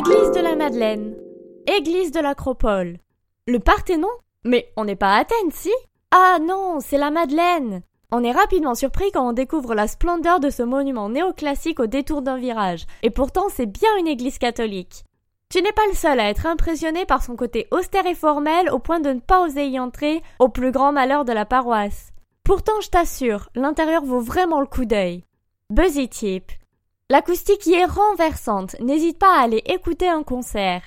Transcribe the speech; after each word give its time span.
Église 0.00 0.30
de 0.30 0.40
la 0.40 0.56
Madeleine. 0.56 1.14
Église 1.66 2.10
de 2.10 2.20
l'Acropole. 2.20 2.96
Le 3.46 3.58
Parthénon? 3.58 4.08
Mais 4.46 4.72
on 4.78 4.86
n'est 4.86 4.96
pas 4.96 5.14
à 5.14 5.18
Athènes, 5.18 5.50
si? 5.50 5.70
Ah 6.10 6.38
non, 6.40 6.78
c'est 6.80 6.96
la 6.96 7.10
Madeleine 7.10 7.82
On 8.10 8.24
est 8.24 8.32
rapidement 8.32 8.74
surpris 8.74 9.12
quand 9.12 9.28
on 9.28 9.34
découvre 9.34 9.74
la 9.74 9.86
splendeur 9.86 10.40
de 10.40 10.48
ce 10.48 10.62
monument 10.62 11.10
néoclassique 11.10 11.80
au 11.80 11.86
détour 11.86 12.22
d'un 12.22 12.38
virage, 12.38 12.86
et 13.02 13.10
pourtant 13.10 13.48
c'est 13.50 13.66
bien 13.66 13.90
une 13.98 14.06
église 14.06 14.38
catholique. 14.38 15.04
Tu 15.50 15.60
n'es 15.60 15.72
pas 15.72 15.86
le 15.90 15.94
seul 15.94 16.18
à 16.18 16.30
être 16.30 16.46
impressionné 16.46 17.04
par 17.04 17.22
son 17.22 17.36
côté 17.36 17.66
austère 17.70 18.06
et 18.06 18.14
formel 18.14 18.70
au 18.70 18.78
point 18.78 19.00
de 19.00 19.10
ne 19.10 19.20
pas 19.20 19.42
oser 19.42 19.66
y 19.66 19.78
entrer, 19.78 20.22
au 20.38 20.48
plus 20.48 20.72
grand 20.72 20.92
malheur 20.92 21.26
de 21.26 21.32
la 21.32 21.44
paroisse. 21.44 22.14
Pourtant, 22.42 22.80
je 22.80 22.88
t'assure, 22.88 23.50
l'intérieur 23.54 24.06
vaut 24.06 24.20
vraiment 24.20 24.60
le 24.60 24.66
coup 24.66 24.86
d'œil. 24.86 25.24
Buzzy 25.68 26.08
Tip. 26.08 26.52
L'acoustique 27.10 27.66
y 27.66 27.74
est 27.74 27.86
renversante, 27.86 28.76
n'hésite 28.78 29.18
pas 29.18 29.36
à 29.36 29.42
aller 29.42 29.64
écouter 29.66 30.08
un 30.08 30.22
concert. 30.22 30.80